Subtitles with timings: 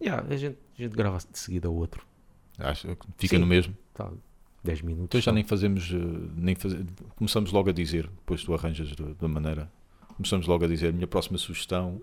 [0.00, 2.06] Yeah, a, gente, a gente grava de seguida o outro.
[2.58, 3.38] Acho fica Sim.
[3.40, 3.76] no mesmo.
[3.94, 4.10] Tá,
[4.64, 5.04] 10 minutos.
[5.06, 5.32] Então já só.
[5.34, 5.96] nem fazemos, eh,
[6.36, 6.74] nem faz...
[7.16, 9.70] começamos logo a dizer, depois tu arranjas da- da maneira.
[10.16, 12.00] Começamos logo a dizer, minha próxima sugestão.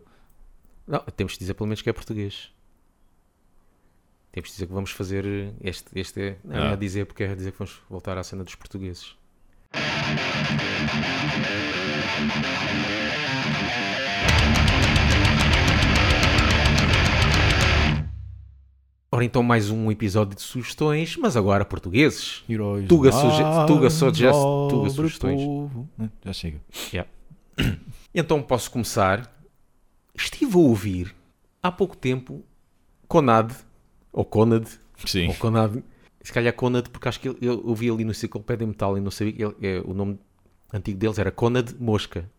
[0.87, 2.51] Não, temos de dizer pelo menos que é português.
[4.31, 5.25] Temos de dizer que vamos fazer
[5.61, 5.87] este.
[5.97, 6.65] este é, não Ah.
[6.69, 9.15] é a dizer porque é a dizer que vamos voltar à cena dos portugueses.
[19.15, 22.43] Ora, então mais um episódio de sugestões, mas agora portugueses.
[22.49, 22.85] Heróis.
[22.85, 24.37] Tuga suge- Tuga suggest-
[24.69, 25.39] Tuga sugestões.
[25.41, 25.87] povo.
[25.97, 26.09] Né?
[26.25, 26.59] Já chega.
[28.13, 29.33] Então posso começar.
[30.13, 31.15] Estive a ouvir
[31.63, 32.43] há pouco tempo
[33.07, 33.53] Conad,
[34.11, 34.67] ou Conad,
[35.05, 35.29] Sim.
[35.29, 35.77] ou Conad,
[36.21, 39.11] se calhar Conad, porque acho que ele- eu ouvi ali no Enciclopédia Metal e não
[39.11, 40.19] sabia ele- é, o nome
[40.73, 42.29] antigo deles era Conad Mosca.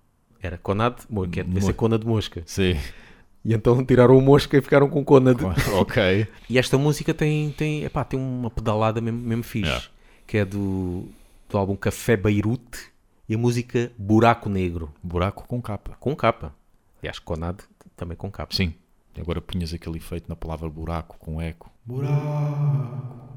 [0.43, 2.43] Era Conad Mosca, que é, deve ser Conad Mosca.
[2.45, 2.77] Sim.
[3.49, 5.39] E então tiraram o Mosca e ficaram com Conad.
[5.79, 6.27] ok.
[6.51, 9.87] E esta música tem, tem, epá, tem uma pedalada mesmo, mesmo fixe, Yeah.
[10.27, 11.05] que é do,
[11.49, 12.91] do álbum Café Beirute
[13.29, 15.97] e a música Buraco Negro, Buraco com capa.
[16.01, 16.53] com capa.
[17.01, 17.61] Aliás, Conad
[17.97, 18.53] também com capa.
[18.53, 18.75] Sim.
[19.17, 21.71] Agora punhas aquele efeito na palavra buraco com eco.
[21.85, 23.36] Buraco.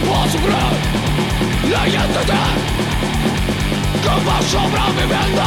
[0.00, 0.74] vaso brav
[1.70, 2.42] La gente te
[4.04, 5.46] Con vaso brav vivendo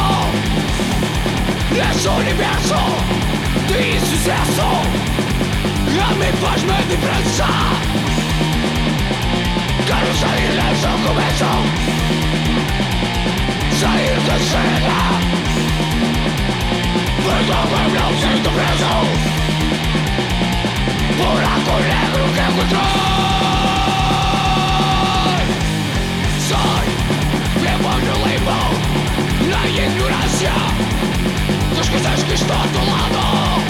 [1.72, 2.78] Es un universo
[3.68, 4.68] De insuceso
[6.06, 7.48] A mi fazme diferenza
[9.86, 11.50] Quiero salir del seu comienzo
[13.80, 14.98] Salir de escena
[17.24, 18.92] Perdón, pueblo, siento preso
[21.18, 23.05] Por algo negro que encuentro.
[29.76, 30.52] Limbo Na ignorância
[31.76, 33.62] Das coisas que estão ao teu lado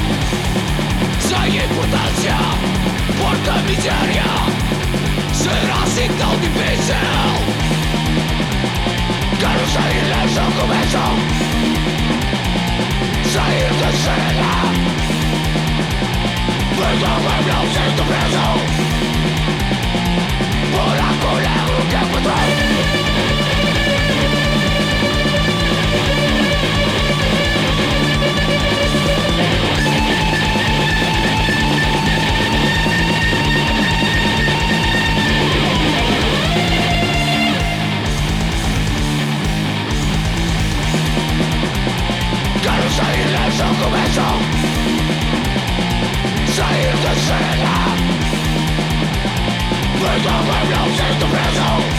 [1.20, 2.36] Sem importância
[3.18, 4.30] Porque a miséria
[5.32, 6.94] Será assim tão difícil
[9.38, 11.12] Quero sair dessa convenção
[13.32, 14.52] Sair da cena
[16.76, 18.46] Perdoa-me, não sinto preso
[20.72, 23.05] Buraco negro que encontrei
[42.96, 44.20] Ça et la chanson vache
[46.54, 47.96] Ça et la chanson vache
[50.00, 51.90] We're gonna know just the best hope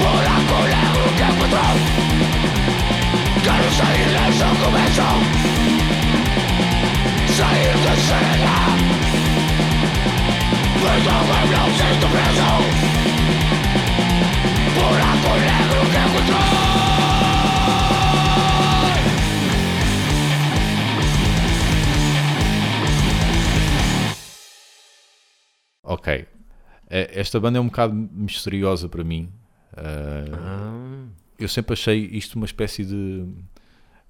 [0.00, 1.56] Pour la cola au capot
[3.78, 5.00] Ça et la chanson vache
[7.36, 7.48] Ça
[25.92, 26.26] Ok.
[26.88, 29.30] Eh, Esta banda é um bocado misteriosa para mim.
[29.76, 31.04] Eh, Ah,
[31.38, 33.26] eu sempre achei isto uma espécie de.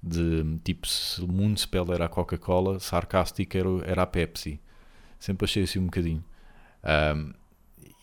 [0.01, 4.59] de tipo, se o Moonspell era a Coca-Cola, Sarcastic era, era a Pepsi.
[5.19, 6.23] Sempre achei assim um bocadinho.
[6.83, 7.33] Ahm,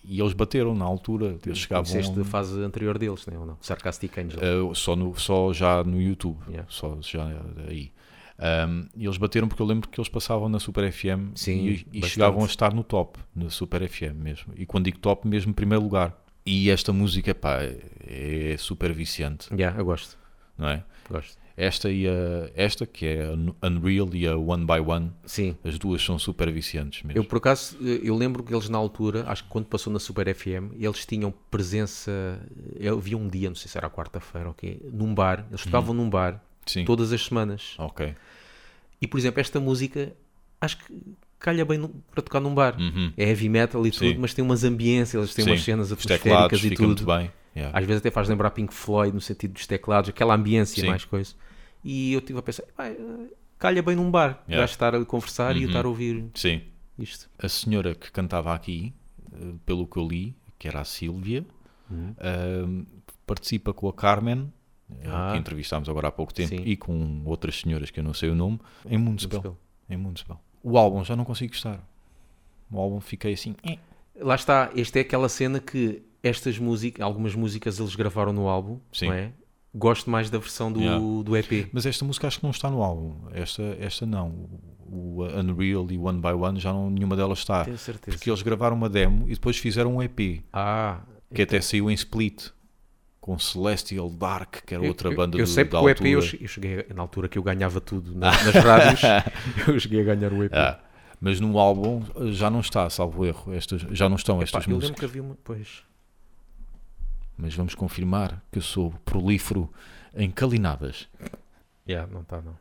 [0.05, 3.59] e eles bateram na altura, eles chegavam conheceste a fase anterior deles, né, ou não?
[3.61, 4.39] Sarcastic Angel.
[4.41, 6.67] eh, só, no, só já no YouTube, Yeah.
[6.71, 7.27] só já
[7.69, 7.91] aí.
[8.39, 11.87] Ahm, e eles bateram porque eu lembro que eles passavam na Super FM Sim, e,
[11.93, 14.53] e chegavam a estar no top, na Super FM mesmo.
[14.57, 16.17] E quando digo top, mesmo primeiro lugar.
[16.47, 17.59] E esta música, pá,
[18.07, 20.17] é, super viciante, Yeah, eu gosto.
[20.57, 20.85] não é?
[21.11, 21.37] gosto.
[21.57, 22.13] Esta e a,
[22.55, 25.57] esta, que é a Un- Unreal e a One by One, Sim.
[25.65, 27.19] as duas são super viciantes mesmo.
[27.21, 30.33] Eu, por acaso, eu lembro que eles na altura, acho que quando passou na Super
[30.33, 32.41] FM, eles tinham presença.
[32.77, 34.81] Eu vi um dia, não sei se era quarta-feira, ok?
[34.93, 36.85] Num bar, eles tocavam num bar Sim.
[36.85, 37.75] todas as semanas.
[37.79, 38.15] Ok.
[39.01, 40.13] E, por exemplo, esta música,
[40.61, 40.93] acho que
[41.39, 42.77] calha bem no- para tocar num bar.
[42.79, 43.13] Uhum.
[43.17, 44.09] É heavy metal e Sim.
[44.11, 45.51] tudo, mas tem umas ambiências, têm Sim.
[45.53, 47.07] umas cenas atmosféricas e tudo.
[47.57, 47.77] Yeah.
[47.79, 51.35] Às vezes até faz lembrar Pink Floyd no sentido dos teclados, aquela ambiência mais coisa.
[51.85, 52.97] E eu estive a pensar, "Pá, eh,
[53.59, 54.59] calha bem num bar, Yeah.
[54.59, 55.69] vais estar a conversar e eu Uhum.
[55.69, 56.61] estar a ouvir Sim.
[56.99, 57.29] isto.
[57.39, 58.93] A senhora que cantava aqui,
[59.33, 61.45] eh, pelo que eu li, que era a Sílvia,
[62.21, 62.83] ahm,
[63.27, 64.53] participa com a Carmen,
[65.07, 65.31] Ah.
[65.33, 66.63] que entrevistámos agora há pouco tempo, Sim.
[66.65, 69.41] e com outras senhoras que eu não sei o nome, em Municipal.
[69.43, 69.59] Municipal.
[69.91, 70.41] Em Municipal.
[70.63, 71.81] O álbum já não consigo gostar.
[72.71, 73.55] O álbum fiquei assim.
[73.65, 73.79] "Eh".
[74.21, 78.79] Lá está, esta é aquela cena que estas músicas, algumas músicas eles gravaram no álbum,
[78.93, 79.07] Sim.
[79.07, 79.33] não é?
[79.75, 80.99] Gosto mais da versão do, Yeah.
[81.23, 81.69] do EP.
[81.73, 83.15] Mas esta música acho que não está no álbum.
[83.33, 84.49] Esta, esta não.
[84.91, 87.65] O, Unreal e One by One já não, nenhuma delas está.
[87.65, 88.17] Tenho certeza.
[88.17, 91.03] Porque eles gravaram uma demo e depois fizeram um EP Ah,
[91.33, 92.49] que até saiu em Split
[93.29, 95.89] com Celestial Dark, que era eu- outra eu- banda eu, do, sei da porque o
[95.91, 99.01] EP eu, eu cheguei, na altura que eu ganhava tudo na- nas rádios,
[99.69, 100.51] eu cheguei a ganhar o EP.
[100.55, 100.81] Ah,
[101.21, 103.53] mas no álbum eh, já não está, salvo erro.
[103.53, 104.99] Estas, já não estão estas eu lembro músicas.
[104.99, 105.37] que havia uma.
[105.45, 105.83] Pois.
[107.37, 109.71] Mas vamos confirmar que eu sou prolífero
[110.17, 111.07] em calinadas.
[111.87, 112.57] Yeah, não está, não.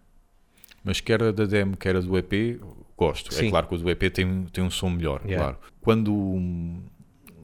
[0.84, 2.60] Mas quer a da demo, quer a do EP,
[2.98, 3.30] gosto.
[3.34, 3.50] É Sim.
[3.50, 5.44] claro que o do EP tem, tem um som melhor, Yeah.
[5.44, 5.58] claro.
[5.82, 6.82] Quando hum,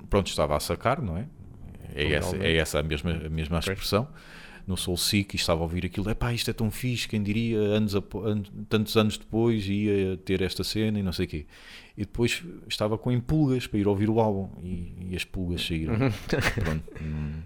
[0.10, 1.26] pronto, estava a sacar, não é?
[1.96, 4.08] É essa, é essa a mesma, a mesma expressão.
[4.66, 7.58] No Soul Seek e estava a ouvir aquilo, epá, isto é tão fixe, quem diria,
[7.60, 7.94] anos,
[8.70, 11.46] tantos anos depois ia ter esta cena e não sei o quê.
[11.98, 15.96] E depois estava com empulgas para ir ouvir o álbum e, e as pulgas saíram.
[16.64, 17.42] Pronto, hum,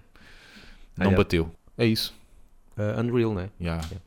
[0.96, 1.18] Ah, não yeah.
[1.18, 1.52] bateu.
[1.76, 2.14] É isso.
[2.78, 3.50] Ah, Unreal, né?
[3.60, 3.82] Yeah.
[3.82, 4.02] Thank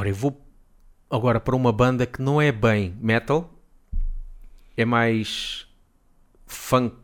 [0.00, 0.40] Ora, eu vou
[1.10, 3.52] agora para uma banda que não é bem metal,
[4.74, 5.66] é mais
[6.46, 6.96] funk.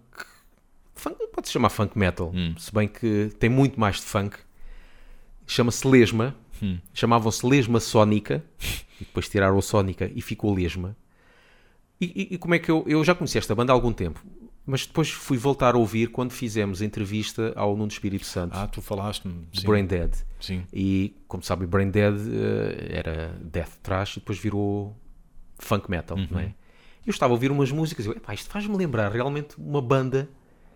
[0.94, 4.38] funk pode-se chamar funk metal, se bem que tem muito mais de funk.
[5.46, 6.34] Chama-se Lesma,
[6.94, 8.42] chamavam-se Lesma Sónica,
[8.98, 10.96] e depois tiraram o Sónica e ficou Lesma.
[12.00, 14.24] E, e- e como é que eu, eu já conheci esta banda há algum tempo,
[14.66, 18.66] mas depois fui voltar a ouvir quando fizemos a entrevista ao Nuno Espírito Santo, Ah,
[18.66, 19.46] tu falaste-me.
[19.52, 19.64] de.
[19.64, 20.12] Brain Dead.
[20.40, 20.64] Sim.
[20.72, 24.96] E, como sabem, Brain Dead eh, era death thrash e depois virou
[25.58, 26.52] funk metal, não é?
[27.06, 30.28] Eu estava a ouvir umas músicas e eu, "Epá, isto faz-me lembrar realmente uma banda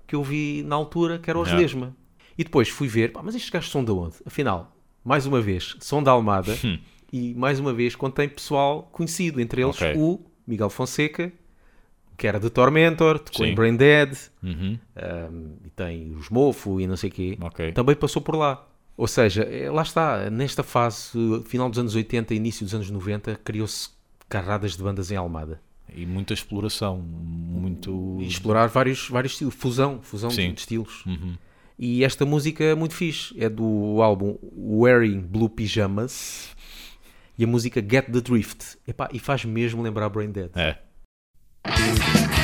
[0.06, 1.61] que eu vi na altura, que era os Yeah.
[1.62, 1.97] Lesma.
[2.38, 4.14] E depois fui ver, "Pá, mas estes gajos são de onde?
[4.25, 6.56] Afinal, mais uma vez, são da Almada
[7.12, 9.94] e mais uma vez contém pessoal conhecido, entre eles Ok.
[9.97, 11.32] o Miguel Fonseca,
[12.20, 13.54] que era de Tormentor, tocou Sim.
[13.54, 14.78] Brain Dead, Uhum.
[15.30, 17.72] um, e tem os Mofo e não sei o quê, Ok.
[17.72, 18.66] também passou por lá.
[18.94, 21.12] Ou seja, eh, lá está, nesta fase,
[21.46, 23.88] final dos anos 80 início dos anos 90, criou-se
[24.28, 25.62] carradas de bandas em Almada.
[25.96, 26.98] E muita exploração.
[26.98, 28.18] Muito.
[28.20, 31.06] E explorar vários, vários estilos, fusão, fusão de, de estilos.
[31.06, 31.34] Uhum.
[31.78, 36.50] E esta música é muito fixe, é do álbum Wearing Blue Pyjamas
[37.38, 38.76] e a música Get the Drift.
[38.86, 40.50] Epá, e faz mesmo lembrar Brain Dead.
[40.54, 40.76] É.
[41.64, 42.39] I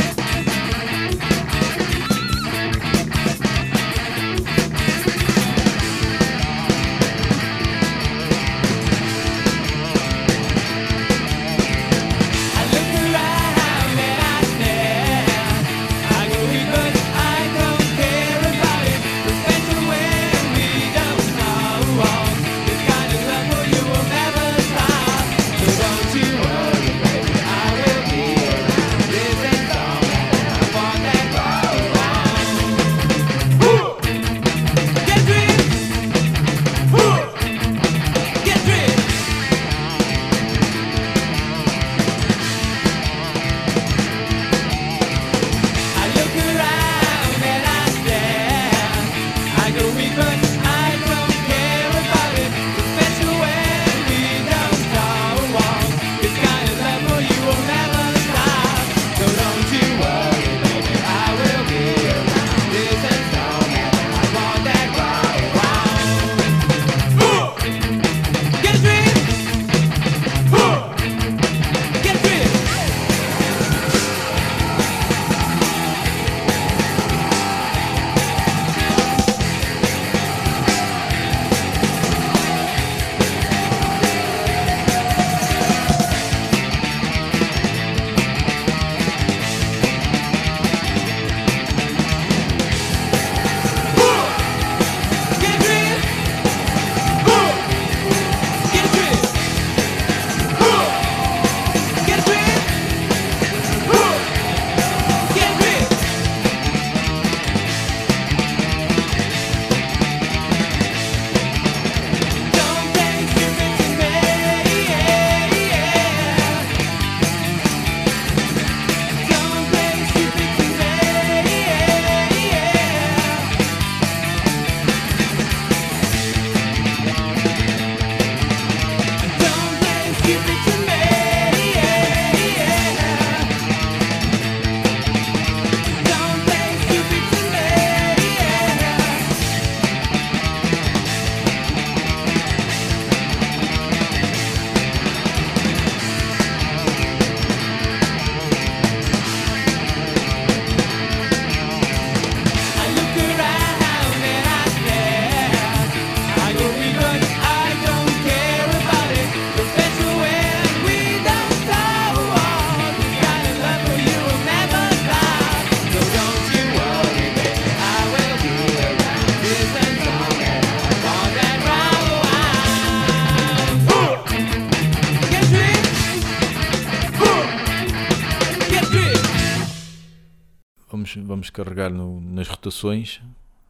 [181.47, 183.21] Vamos, carregar no- nas rotações.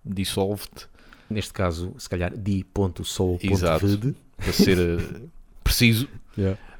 [0.04, 0.86] Dissolve-te.
[1.28, 3.52] Neste caso, se calhar, di.soul.vid.
[3.52, 4.14] Exato.
[4.36, 5.22] Para ser eh,
[5.64, 6.08] preciso.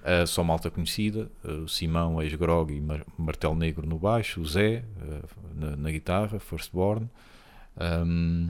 [0.07, 4.47] Uh, só malta conhecida, uh, o Simão, ex-grog e mar martelo negro no baixo, o
[4.47, 7.09] Zé uh, na, na guitarra, Firstborn,
[8.07, 8.49] um,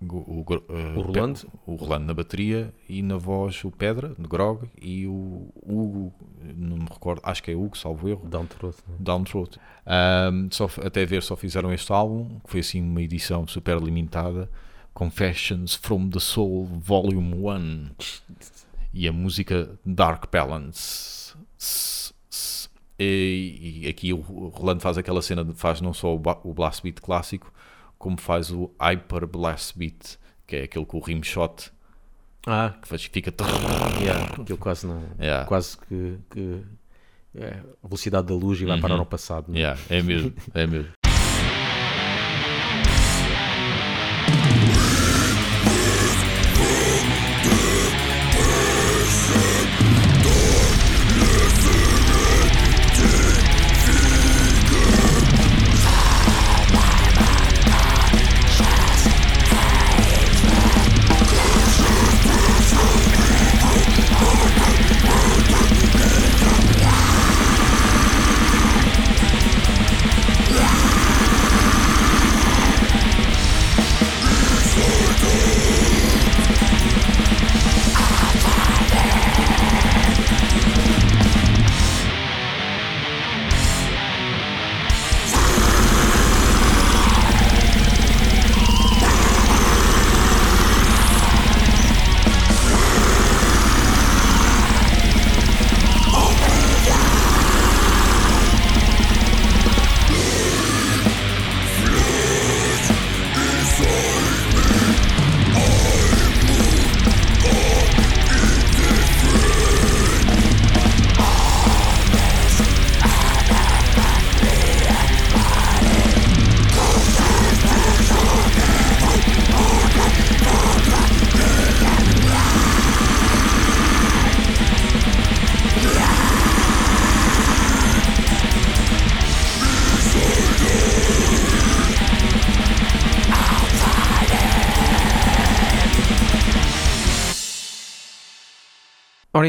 [0.00, 1.40] O, eh, O Rolando?
[1.66, 6.12] O Rolando na bateria e na voz o Pedra, de Grog, e o Hugo,
[6.56, 8.78] não me recordo, acho que é Hugo, salvo erro, Down Throat.
[8.86, 8.94] né?
[9.00, 9.58] Downthroat.
[10.32, 14.48] Um, só, até ver só fizeram este álbum, que foi assim uma edição super limitada,
[14.94, 17.90] Confessions from the Soul Volume 1
[18.94, 21.34] e a música Dark Balance.
[22.98, 26.82] E, e aqui o Rolando faz aquela cena, de, faz não só o, o blast
[26.82, 27.52] beat clássico,
[27.98, 31.70] como faz o hyper blast beat, que é aquele com o rimshot,
[32.46, 33.32] Ah, que faz, fica...
[34.00, 35.02] yeah, aquilo quase não.
[35.20, 35.44] Yeah.
[35.46, 36.18] Quase que.
[36.30, 36.62] que
[37.34, 39.52] é, a velocidade da luz e vai parar ao passado.
[39.52, 39.58] né?
[39.58, 40.88] Yeah, é mesmo, é mesmo.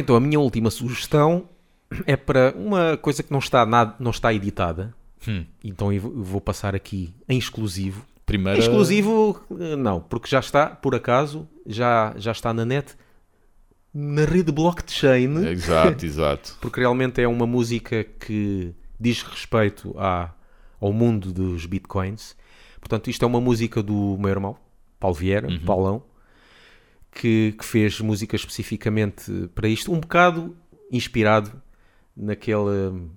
[0.09, 1.47] Então, a minha última sugestão
[2.07, 4.91] é para uma coisa que não está, nada, não está editada.
[5.27, 5.45] Hum.
[5.63, 8.03] Então eu vou- passar aqui em exclusivo.
[8.25, 8.57] Primeira...
[8.57, 12.95] Exclusivo, eh, não, porque já está, por acaso, já, já está na net,
[13.93, 16.57] na rede blockchain, Exato, exato.
[16.59, 20.31] porque realmente é uma música que diz respeito à,
[20.81, 22.35] ao mundo dos bitcoins.
[22.79, 24.57] Portanto, isto é uma música do meu irmão,
[24.99, 26.01] Paulo Vieira, Paulão,
[27.11, 30.55] que, que fez música especificamente para isto, um bocado
[30.91, 31.61] inspirado
[32.15, 33.09] naquele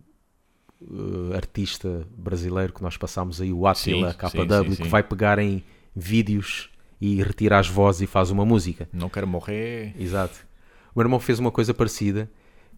[0.91, 4.89] eh, artista brasileiro que nós passámos aí, o Attila Sim, KW, sim, sim, que sim.
[4.89, 5.63] vai pegar em
[5.95, 8.89] vídeos e retira as vozes e faz uma música.
[8.93, 9.95] Não quero morrer.
[9.99, 10.47] Exato.
[10.95, 12.31] O meu irmão fez uma coisa parecida,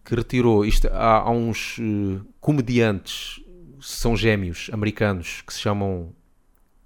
[0.03, 0.87] que retirou isto.
[0.87, 3.41] Há, há uns eh, comediantes,
[3.79, 6.13] são gêmeos americanos, que se chamam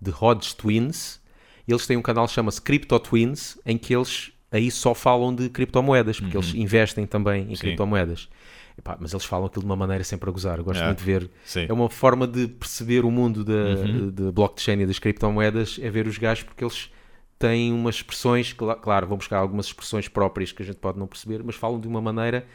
[0.04, 1.19] The Hodge Twins.
[1.72, 5.50] Eles têm um canal que chama-se Crypto Twins, em que eles aí só falam de
[5.50, 7.62] criptomoedas, porque eles investem também em Sim.
[7.62, 8.28] criptomoedas.
[8.78, 10.58] Epá, mas eles falam aquilo de uma maneira sempre a gozar.
[10.58, 10.86] Eu gosto É.
[10.86, 11.30] muito de ver.
[11.44, 11.66] Sim.
[11.68, 13.76] É uma forma de perceber o mundo da
[14.12, 16.90] de blockchain e das criptomoedas, é ver os gajos, porque eles
[17.38, 21.08] têm umas expressões, cla- claro, vão buscar algumas expressões próprias que a gente pode não
[21.08, 22.46] perceber, mas falam de uma maneira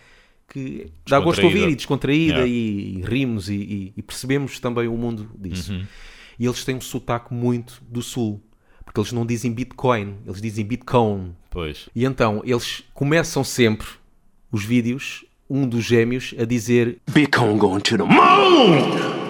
[0.49, 2.47] que dá gosto de ouvir e descontraída Yeah.
[2.47, 5.73] e, e rimos e, e- e percebemos também o mundo disso.
[5.73, 5.85] Uhum.
[6.39, 8.43] E eles têm um sotaque muito do sul,
[8.85, 11.35] porque eles não dizem Bitcoin, eles dizem Bitcoin.
[11.51, 11.89] Pois.
[11.95, 13.87] E então eles começam sempre
[14.51, 19.25] os vídeos, um dos gêmeos, a dizer Bitcoin going to the moon!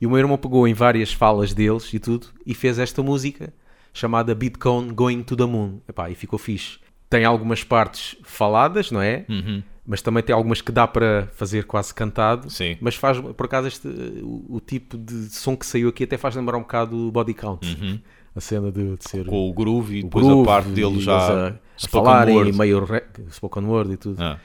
[0.00, 3.52] E o meu irmão pegou em várias falas deles e tudo e fez esta música
[3.94, 5.80] chamada Bitcoin Going to the Moon.
[5.88, 6.78] Epá, e ficou fixe.
[7.08, 9.24] Tem algumas partes faladas, não é?
[9.28, 9.62] Uhum.
[9.86, 12.50] Mas também tem algumas que dá para fazer quase cantado.
[12.50, 12.76] Sim.
[12.80, 13.86] Mas faz, por acaso, este,
[14.22, 17.34] o, o tipo de som que saiu aqui até faz lembrar um bocado o Body
[17.34, 18.02] Count.
[18.36, 19.26] A cena de, de ser.
[19.26, 21.16] Com o groove e o depois groove a parte e dele já.
[21.16, 22.58] a, a spoken falarem word.
[22.58, 24.22] meio re- spoken word e tudo.
[24.22, 24.38] Ah.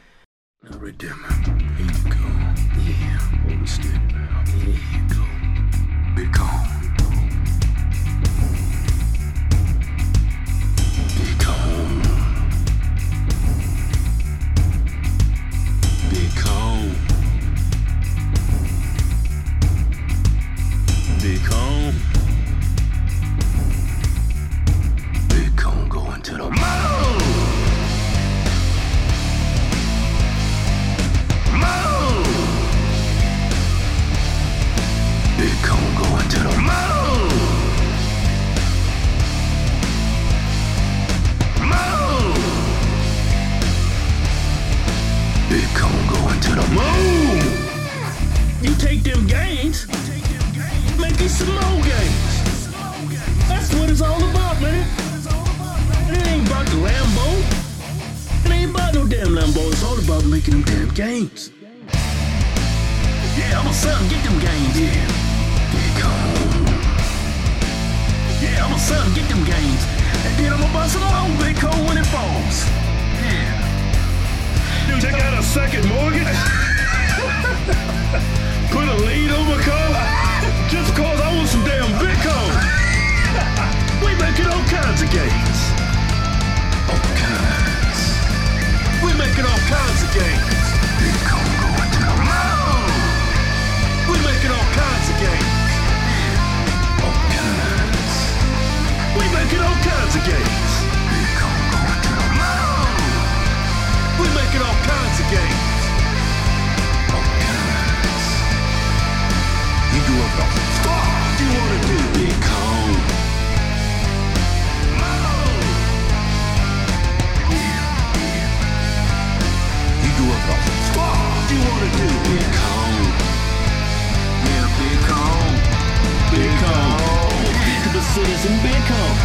[128.10, 128.26] In
[128.66, 129.16] Bitcoin.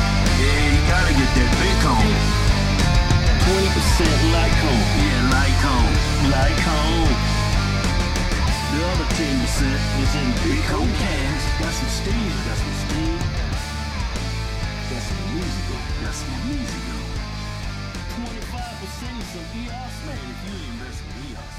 [0.45, 2.15] Yeah, you gotta get that Bitcoin.
[3.49, 4.81] 20% Litecoin.
[5.01, 5.93] Yeah, Litecoin.
[6.29, 7.09] Litecoin.
[8.71, 9.25] The other 10%
[10.05, 11.45] is in Bitcoin Cash.
[11.65, 13.19] Got some steam, got some steam.
[14.93, 17.01] Got some musical, got some musical.
[18.21, 19.97] 25% is some EOS.
[20.05, 21.55] Man, if you invest in EOS,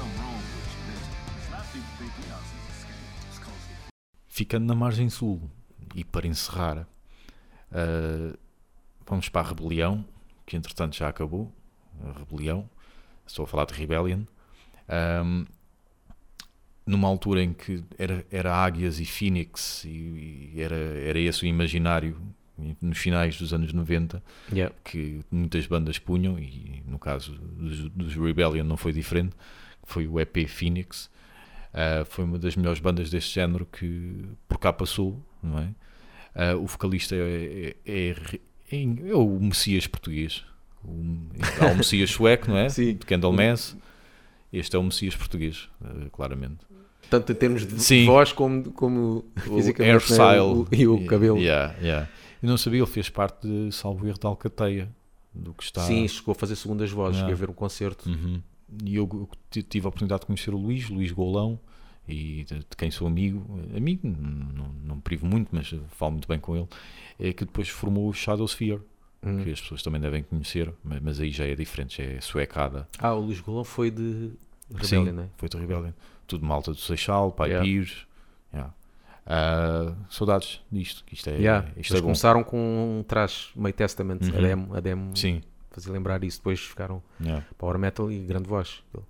[0.00, 1.04] something wrong with you, man.
[1.04, 3.04] A lot of people think EOS is a scam.
[3.28, 3.76] It's cause they
[4.32, 5.44] Ficando na margem sul,
[5.94, 8.38] e para encerrar, uh,
[9.06, 10.04] vamos para a rebelião,
[10.46, 11.52] que entretanto já acabou.
[12.02, 12.68] A rebelião,
[13.26, 14.22] estou a falar de Rebellion.
[15.24, 15.44] Um,
[16.86, 21.46] numa altura em que era, era Águias e Phoenix, e, e era, era esse o
[21.46, 22.20] imaginário
[22.80, 24.22] nos finais dos anos 90
[24.52, 24.74] Yeah.
[24.84, 29.34] que muitas bandas punham, e no caso dos, dos Rebellion não foi diferente,
[29.84, 31.10] foi o EP Phoenix.
[31.72, 35.68] Ah, foi uma das melhores bandas deste género que por cá passou, não é?
[36.34, 38.14] Ah, o vocalista é, é,
[38.70, 40.44] é, é o Messias português.
[40.84, 41.04] O,
[41.60, 42.68] há o Messias sueco, não é?
[42.70, 42.94] Sim.
[42.94, 43.76] De Kendall Mass.
[44.52, 46.58] Este é o Messias português, ah, claramente.
[47.08, 48.04] Tanto em termos de Sim.
[48.06, 49.92] voz como, como O fisicamente.
[49.92, 50.52] hairstyle né?
[50.52, 51.38] O- e o cabelo.
[51.38, 52.08] Yeah, yeah.
[52.42, 54.88] Eu não sabia, ele fez parte de Salvo Erro da Alcateia,
[55.34, 55.82] do que está.
[55.82, 57.20] Sim, chegou a fazer segundas vozes, Ah.
[57.20, 58.08] cheguei a ver um concerto.
[58.08, 58.40] Uhum.
[58.84, 61.58] E eu tive a oportunidade de conhecer o Luís, Luís Golão,
[62.08, 63.44] e de, de quem sou amigo,
[63.76, 66.68] amigo, não, não privo muito, mas falo muito bem com ele,
[67.18, 68.80] é que depois formou o Shadow Sphere,
[69.22, 69.44] Hum.
[69.44, 72.88] que as pessoas também devem conhecer, mas, mas aí já é diferente, já é suecada.
[72.98, 74.30] Ah, o Luís Golão foi de
[74.80, 75.28] Sim, Rebellion, né?
[75.36, 75.92] foi de Rebellion.
[76.26, 77.62] Tudo malta do Seixal, Pai Yeah.
[77.64, 78.06] Pires.
[78.54, 78.72] Yeah.
[79.26, 81.68] Ah, saudades disto, isto é, Yeah.
[81.76, 82.02] isto Eles é bom.
[82.04, 84.42] começaram com um trash meio Testament, a Uhum.
[84.42, 87.44] demo, a demo Sim, fazia lembrar isso, depois ficaram yeah.
[87.58, 88.82] Power Metal e grande voz.
[88.92, 89.02] Eu,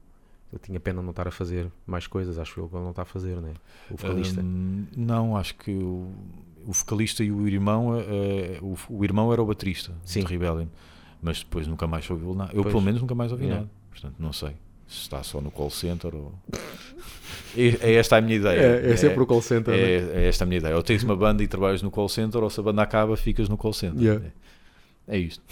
[0.53, 3.03] eu tinha pena não estar a fazer mais coisas, acho eu que ele não está
[3.03, 3.53] a fazer, né?
[3.90, 4.40] O vocalista.
[4.40, 6.12] Hum, não, acho que o,
[6.66, 10.20] o vocalista e o irmão, eh, o, o irmão era o baterista Sim.
[10.20, 10.66] de Rebellion,
[11.23, 12.51] mas depois nunca mais ouviu nada.
[12.53, 12.73] Eu, Pois.
[12.73, 13.62] pelo menos, nunca mais ouvi Yeah.
[13.62, 13.73] nada.
[13.90, 14.51] Portanto, não sei
[14.88, 16.33] se está só no call center ou.
[17.57, 18.61] É, é esta a minha ideia.
[18.61, 19.75] é, é sempre o call center.
[19.75, 19.81] né?
[19.81, 20.77] é, é esta a minha ideia.
[20.77, 23.49] Ou tens uma banda e trabalhas no call center, ou se a banda acaba, ficas
[23.49, 24.01] no call center.
[24.01, 24.25] Yeah.
[25.09, 25.42] É, é isto.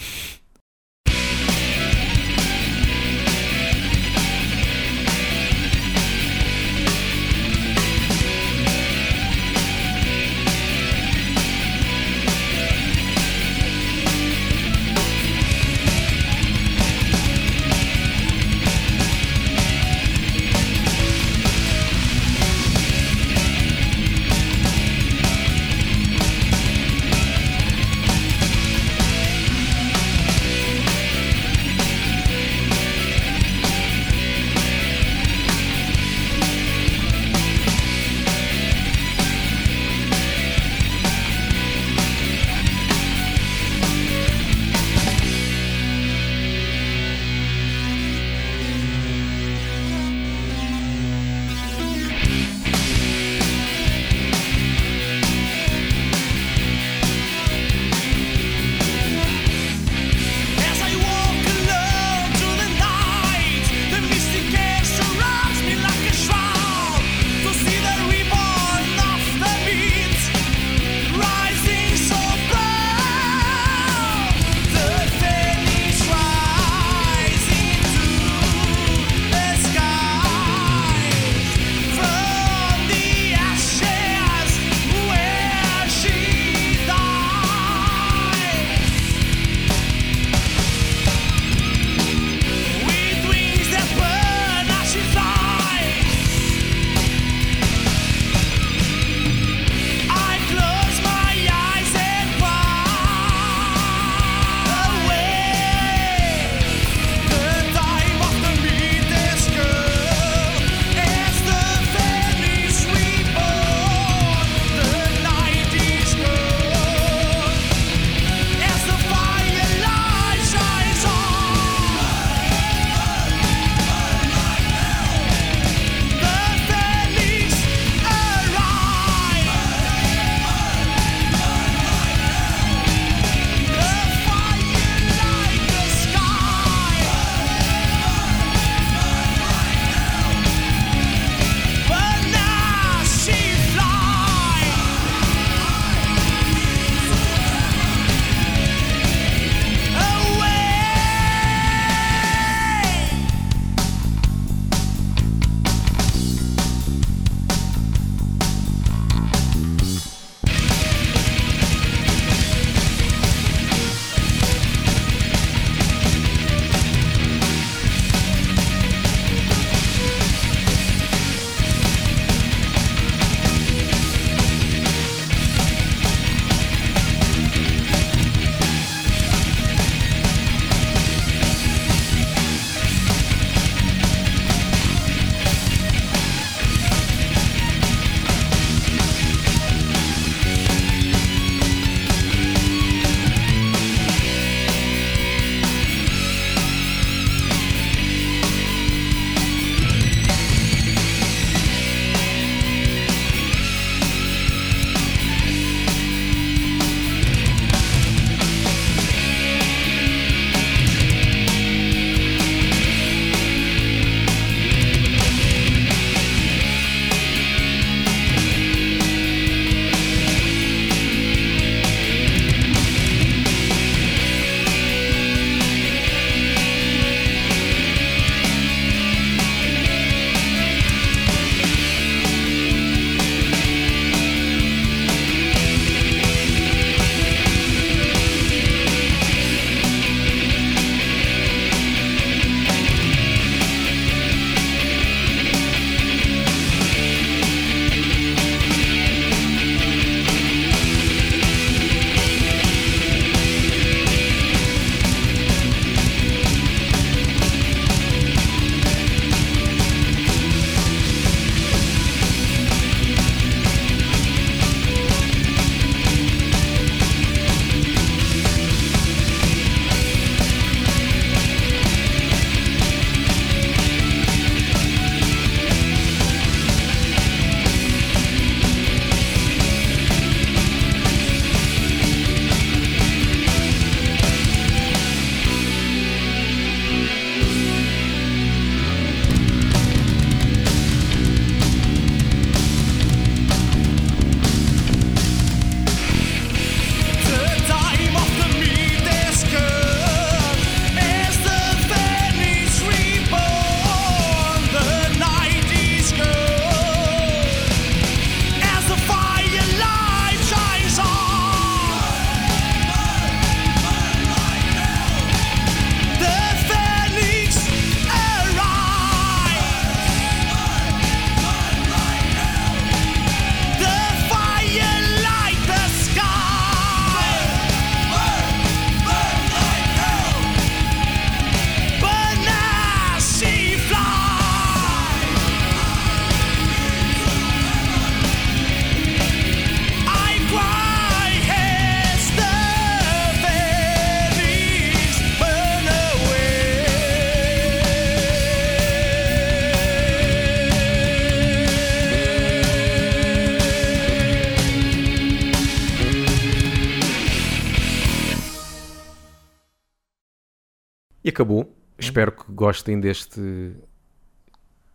[361.24, 361.74] E acabou.
[361.98, 363.40] Espero que gostem deste.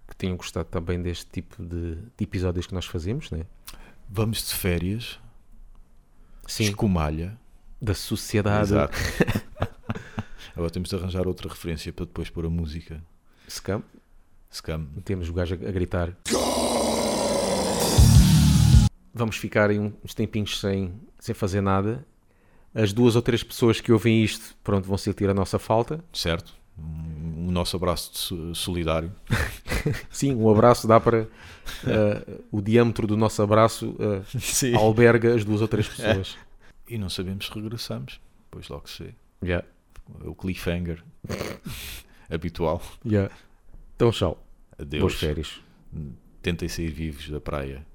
[0.07, 3.45] que tenham gostado também deste tipo de, de episódios que nós fazemos, né?
[4.09, 5.19] Vamos de férias,
[6.47, 7.37] Sim, escumalha.
[7.81, 8.67] da sociedade.
[8.73, 8.97] Exato.
[10.55, 13.03] Agora temos de arranjar outra referência para depois pôr a música.
[13.49, 13.83] Scam.
[14.53, 14.85] Scam.
[15.03, 16.15] Temos o gajo a, a gritar.
[19.13, 22.05] Vamos ficar aí uns tempinhos sem, sem fazer nada.
[22.75, 26.03] As duas ou três pessoas que ouvem isto, pronto, vão sentir a nossa falta.
[26.11, 26.53] Certo?
[26.77, 29.11] Um, nosso abraço solidário.
[30.09, 31.27] Sim, um abraço dá para.
[31.85, 33.95] eh, o diâmetro do nosso abraço
[34.39, 34.75] Sim.
[34.75, 36.35] alberga as duas ou três pessoas.
[36.89, 38.19] E não sabemos se regressamos.
[38.49, 39.13] Pois logo se vê.
[39.43, 39.65] Yeah,
[40.23, 41.03] É O cliffhanger
[42.29, 42.81] habitual.
[43.05, 43.31] yeah.
[43.95, 44.43] Então, tchau.
[44.79, 45.01] Adeus.
[45.01, 45.61] Boas férias.
[46.41, 47.85] Tentem sair vivos da praia.